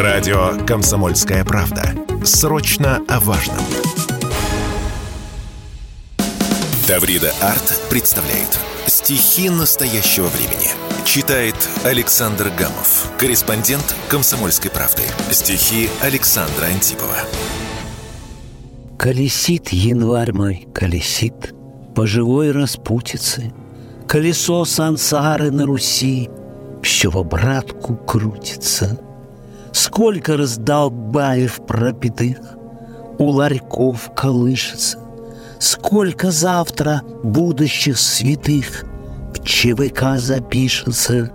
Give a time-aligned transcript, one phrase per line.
[0.00, 1.82] Радио «Комсомольская правда».
[2.24, 3.58] Срочно о важном.
[6.88, 10.68] Таврида Арт представляет стихи настоящего времени.
[11.04, 11.54] Читает
[11.84, 15.02] Александр Гамов, корреспондент «Комсомольской правды».
[15.32, 17.16] Стихи Александра Антипова.
[18.96, 21.54] Колесит январь мой, колесит
[21.94, 23.52] По живой распутице.
[24.08, 26.30] Колесо сансары на Руси
[26.82, 28.98] Все в обратку крутится.
[29.72, 32.38] Сколько раздолбаев пропитых
[33.18, 34.98] У ларьков колышется.
[35.58, 38.84] Сколько завтра будущих святых
[39.34, 41.30] В ЧВК запишется.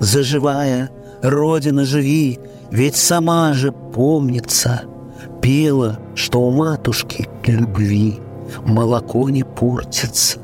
[0.00, 0.90] Заживая,
[1.22, 2.38] Родина, живи,
[2.70, 4.82] Ведь сама же помнится—
[5.40, 8.18] Пела, что у матушки любви
[8.64, 10.38] молоко не портится.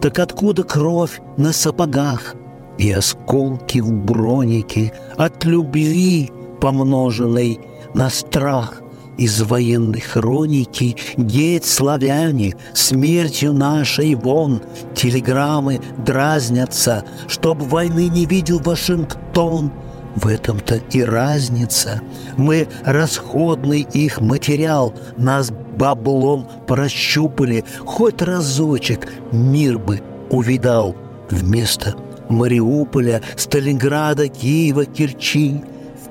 [0.00, 2.34] Так откуда кровь на сапогах
[2.78, 7.60] и осколки в бронике от любви, помноженной
[7.92, 8.80] на страх?
[9.18, 14.62] Из военной хроники Геть славяне смертью нашей вон
[14.94, 19.72] Телеграммы дразнятся, Чтоб войны не видел Вашингтон—
[20.14, 22.02] в этом-то и разница.
[22.36, 30.94] Мы расходный их материал, нас баблом прощупали, хоть разочек мир бы увидал.
[31.30, 31.94] Вместо
[32.28, 35.62] Мариуполя, Сталинграда, Киева, Керчи,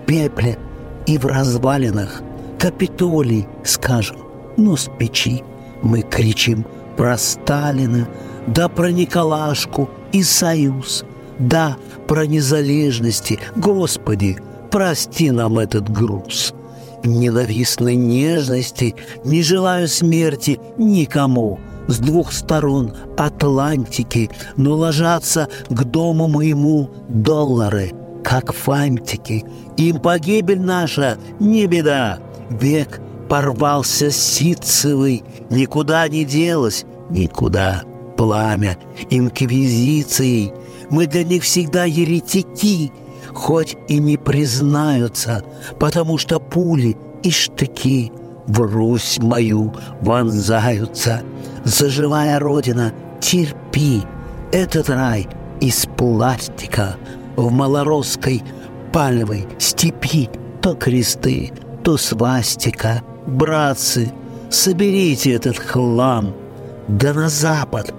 [0.05, 0.57] пепле
[1.05, 2.21] и в развалинах.
[2.59, 4.17] Капитолий, скажем,
[4.57, 5.43] ну с печи.
[5.81, 8.07] Мы кричим про Сталина,
[8.47, 11.05] да про Николашку и Союз–
[11.41, 11.77] да,
[12.07, 13.39] про незалежности.
[13.55, 14.37] Господи,
[14.69, 16.53] прости нам этот груз.
[17.03, 21.59] Ненавистной нежности не желаю смерти никому.
[21.87, 27.91] С двух сторон Атлантики, но ложатся к дому моему доллары,
[28.23, 29.45] как фантики.
[29.77, 32.19] Им погибель наша не беда.
[32.49, 37.83] Век порвался ситцевый, никуда не делось, никуда.
[38.17, 38.77] Пламя
[39.09, 40.53] инквизицией
[40.89, 42.91] мы для них всегда еретики,
[43.33, 45.43] хоть и не признаются,
[45.79, 48.11] потому что пули и штыки
[48.47, 51.21] в Русь мою вонзаются.
[51.63, 54.01] Заживая Родина, терпи,
[54.51, 55.27] этот рай
[55.61, 56.97] из пластика
[57.35, 58.43] в малоросской
[58.91, 60.29] пальмовой степи
[60.61, 61.51] то кресты,
[61.83, 63.01] то свастика.
[63.25, 64.11] Братцы,
[64.49, 66.33] соберите этот хлам,
[66.87, 67.93] да на запад,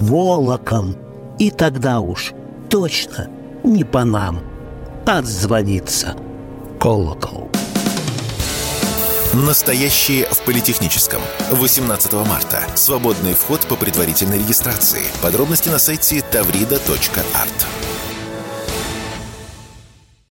[0.00, 0.96] волоком,
[1.38, 2.32] и тогда уж
[2.68, 3.28] точно
[3.64, 4.40] не по нам.
[5.06, 6.16] Отзвонится
[6.78, 7.50] колокол.
[9.32, 11.20] Настоящие в политехническом.
[11.50, 12.62] 18 марта.
[12.74, 15.02] Свободный вход по предварительной регистрации.
[15.22, 17.77] Подробности на сайте tavrida.art.